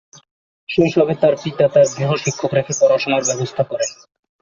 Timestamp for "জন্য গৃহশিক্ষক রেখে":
1.87-2.73